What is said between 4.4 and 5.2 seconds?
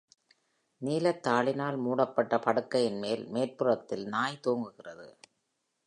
தூங்குகிறது.